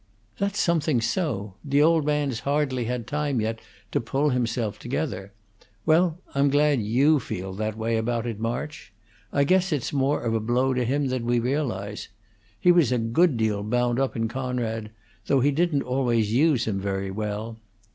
[0.39, 1.53] "That's something so.
[1.63, 3.59] The old man's hardly had time yet
[3.91, 5.31] to pull himself together.
[5.85, 8.91] Well, I'm glad you feel that way about it, March.
[9.31, 12.09] I guess it's more of a blow to him than we realize.
[12.59, 14.89] He was a good deal bound up in Coonrod,
[15.27, 17.57] though he didn't always use him very well.